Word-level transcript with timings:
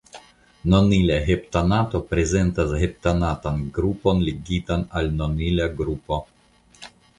Nonila 0.73 1.17
heptanato 1.27 2.01
prezentas 2.13 2.73
heptanatan 2.85 3.61
grupon 3.77 4.25
ligitan 4.31 4.89
al 5.03 5.13
nonila 5.21 5.71
grupo. 5.83 6.23